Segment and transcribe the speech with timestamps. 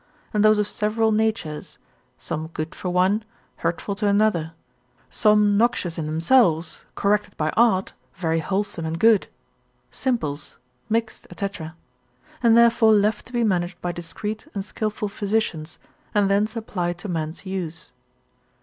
[0.33, 1.77] and those of several natures,
[2.17, 3.23] some good for one,
[3.57, 4.53] hurtful to another:
[5.11, 9.27] some noxious in themselves, corrected by art, very wholesome and good,
[9.91, 10.57] simples,
[10.89, 11.49] mixed, &c.,
[12.41, 15.77] and therefore left to be managed by discreet and skilful physicians,
[16.15, 17.91] and thence applied to man's use.